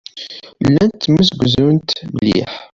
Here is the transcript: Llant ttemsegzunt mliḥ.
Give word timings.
Llant 0.67 0.95
ttemsegzunt 0.97 1.89
mliḥ. 2.15 2.51